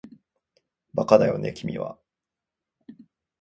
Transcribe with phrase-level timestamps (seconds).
[0.95, 1.99] バカだよね君は